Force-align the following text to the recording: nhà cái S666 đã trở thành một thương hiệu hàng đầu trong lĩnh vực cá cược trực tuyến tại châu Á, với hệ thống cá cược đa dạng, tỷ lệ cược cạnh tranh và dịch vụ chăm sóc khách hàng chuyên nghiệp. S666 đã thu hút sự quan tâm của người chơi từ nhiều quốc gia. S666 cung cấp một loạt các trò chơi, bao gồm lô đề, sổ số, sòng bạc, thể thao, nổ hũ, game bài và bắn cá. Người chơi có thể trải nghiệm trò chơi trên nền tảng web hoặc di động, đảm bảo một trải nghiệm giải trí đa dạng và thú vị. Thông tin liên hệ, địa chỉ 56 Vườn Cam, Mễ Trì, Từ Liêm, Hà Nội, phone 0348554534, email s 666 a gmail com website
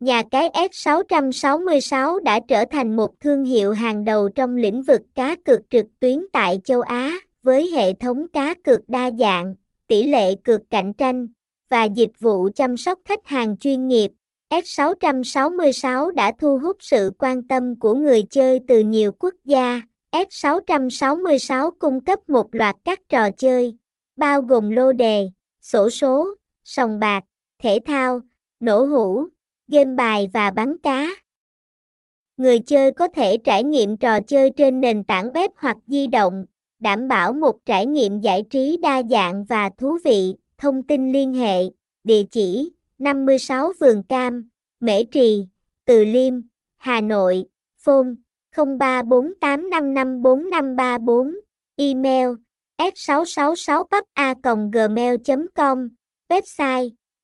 nhà 0.00 0.22
cái 0.30 0.48
S666 0.48 2.18
đã 2.18 2.40
trở 2.48 2.64
thành 2.70 2.96
một 2.96 3.20
thương 3.20 3.44
hiệu 3.44 3.72
hàng 3.72 4.04
đầu 4.04 4.28
trong 4.28 4.56
lĩnh 4.56 4.82
vực 4.82 5.00
cá 5.14 5.36
cược 5.44 5.60
trực 5.70 5.86
tuyến 6.00 6.24
tại 6.32 6.60
châu 6.64 6.80
Á, 6.80 7.16
với 7.42 7.66
hệ 7.70 7.92
thống 7.92 8.26
cá 8.32 8.54
cược 8.64 8.88
đa 8.88 9.10
dạng, 9.18 9.54
tỷ 9.86 10.02
lệ 10.06 10.34
cược 10.44 10.60
cạnh 10.70 10.92
tranh 10.92 11.28
và 11.68 11.84
dịch 11.84 12.10
vụ 12.18 12.48
chăm 12.54 12.76
sóc 12.76 12.98
khách 13.04 13.26
hàng 13.26 13.56
chuyên 13.56 13.88
nghiệp. 13.88 14.08
S666 14.50 16.10
đã 16.10 16.32
thu 16.38 16.58
hút 16.58 16.76
sự 16.80 17.10
quan 17.18 17.48
tâm 17.48 17.80
của 17.80 17.94
người 17.94 18.22
chơi 18.30 18.60
từ 18.68 18.80
nhiều 18.80 19.12
quốc 19.18 19.34
gia. 19.44 19.80
S666 20.12 21.70
cung 21.78 22.04
cấp 22.04 22.18
một 22.28 22.54
loạt 22.54 22.76
các 22.84 23.00
trò 23.08 23.30
chơi, 23.30 23.76
bao 24.16 24.42
gồm 24.42 24.70
lô 24.70 24.92
đề, 24.92 25.28
sổ 25.62 25.90
số, 25.90 26.26
sòng 26.64 27.00
bạc, 27.00 27.24
thể 27.62 27.78
thao, 27.86 28.20
nổ 28.60 28.84
hũ, 28.84 29.26
game 29.68 29.94
bài 29.96 30.28
và 30.32 30.50
bắn 30.50 30.78
cá. 30.78 31.08
Người 32.36 32.58
chơi 32.60 32.92
có 32.92 33.08
thể 33.08 33.36
trải 33.36 33.64
nghiệm 33.64 33.96
trò 33.96 34.20
chơi 34.20 34.50
trên 34.56 34.80
nền 34.80 35.04
tảng 35.04 35.28
web 35.28 35.48
hoặc 35.56 35.76
di 35.86 36.06
động, 36.06 36.44
đảm 36.78 37.08
bảo 37.08 37.32
một 37.32 37.64
trải 37.64 37.86
nghiệm 37.86 38.20
giải 38.20 38.44
trí 38.50 38.76
đa 38.82 39.02
dạng 39.10 39.44
và 39.44 39.70
thú 39.78 39.98
vị. 40.04 40.34
Thông 40.58 40.82
tin 40.82 41.12
liên 41.12 41.34
hệ, 41.34 41.58
địa 42.04 42.22
chỉ 42.30 42.72
56 42.98 43.72
Vườn 43.80 44.02
Cam, 44.02 44.48
Mễ 44.80 45.04
Trì, 45.04 45.46
Từ 45.84 46.04
Liêm, 46.04 46.34
Hà 46.76 47.00
Nội, 47.00 47.44
phone 47.78 48.06
0348554534, 48.54 51.36
email 51.76 52.28
s 52.78 52.82
666 52.94 53.84
a 54.14 54.34
gmail 54.72 55.14
com 55.56 55.88
website 56.28 56.90